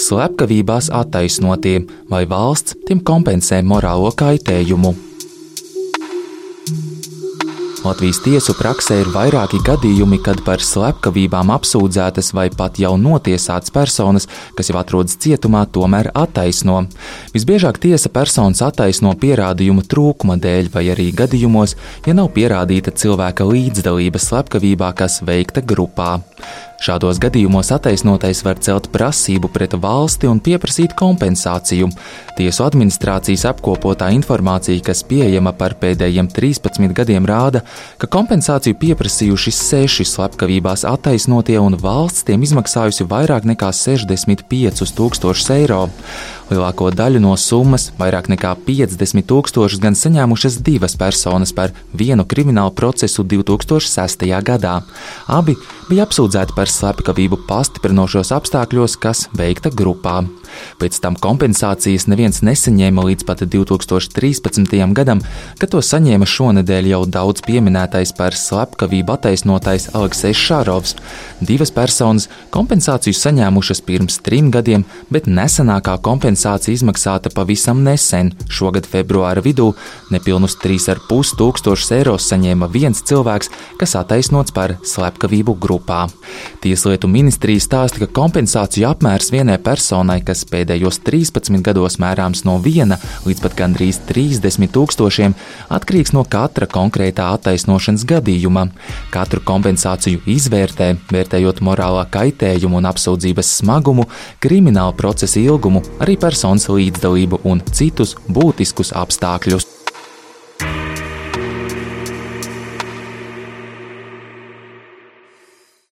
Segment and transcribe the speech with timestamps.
[0.00, 4.94] Slepkavībās attaisnotie vai valsts tiem kompensē morālo kaitējumu.
[7.80, 14.28] Latvijas tiesu praksē ir vairāki gadījumi, kad par slepkavībām apsūdzētas vai pat jau notiesātas personas,
[14.56, 16.82] kas jau atrodas cietumā, tomēr attaisno.
[17.36, 21.76] Visbiežāk tiesa personas attaisno pierādījumu trūkuma dēļ, vai arī gadījumos,
[22.08, 26.18] ja nav pierādīta cilvēka līdzdalība slepkavībā, kas veikta grupā.
[26.80, 31.90] Šādos gadījumos attaisnotais var celt prasību pret valsti un pieprasīt kompensāciju.
[32.38, 37.60] Tiesu administrācijas apkopotā informācija, kas pieejama par pēdējiem 13 gadiem, rāda,
[38.00, 45.82] ka kompensāciju pieprasījuši seši slepkavībās attaisnotie un valsts tiem izmaksājusi vairāk nekā 65 tūkstošus eiro.
[46.50, 52.74] Lielāko daļu no summas, vairāk nekā 50 tūkstošus, gan saņēmušas divas personas par vienu kriminālu
[52.74, 54.26] procesu 2006.
[54.42, 54.80] gadā.
[55.30, 55.54] Abi
[55.86, 60.24] bija apsūdzēti par slepkavību pastiprinošos apstākļos, kas veikta grupā.
[60.80, 64.76] Pēc tam kompensācijas neviens nesaņēma līdz pat 2013.
[64.96, 65.22] gadam,
[65.60, 70.96] kad to saņēma šonadēļ jau daudz pieminētais par slepkavību attaisnotais Aleksis Šārovs.
[71.40, 79.42] Divas personas kompensāciju saņēmušas pirms trim gadiem, bet nesenākā kompensācija izmaksāta pavisam nesen, šogad februāra
[79.44, 79.72] vidū,
[80.12, 86.06] nepilnus 3,5 tūkstošus eiro saņēma viens cilvēks, kas attaisnots par slepkavību grupā.
[86.64, 92.96] Tieslietu ministrija stāsta, ka kompensāciju apmērs vienai personai, kas pēdējos 13 gados mērāms no 1
[93.26, 95.34] līdz pat gandrīz 30 tūkstošiem,
[95.72, 98.68] atkarīgs no katra konkrētā attaisnošanas gadījuma.
[99.14, 104.06] Katru kompensāciju izvērtē, vērtējot morālā kaitējumu un apsūdzības smagumu,
[104.44, 109.79] krimināla procesa ilgumu, arī personas līdzdalību un citus būtiskus apstākļus.